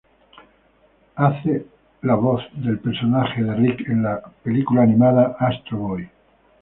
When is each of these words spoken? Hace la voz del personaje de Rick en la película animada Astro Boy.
Hace 1.15 1.67
la 2.01 2.15
voz 2.15 2.41
del 2.55 2.79
personaje 2.79 3.43
de 3.43 3.53
Rick 3.53 3.87
en 3.87 4.01
la 4.01 4.19
película 4.43 4.81
animada 4.81 5.37
Astro 5.39 5.77
Boy. 5.77 6.09